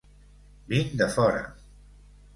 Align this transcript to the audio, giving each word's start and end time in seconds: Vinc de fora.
Vinc 0.71 0.95
de 1.03 1.11
fora. 1.17 1.45